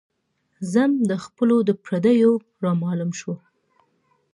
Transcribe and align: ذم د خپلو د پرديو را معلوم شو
ذم 0.71 0.91
د 1.09 1.11
خپلو 1.23 1.57
د 1.67 1.69
پرديو 1.83 2.31
را 2.63 2.71
معلوم 2.81 3.11
شو 3.19 3.33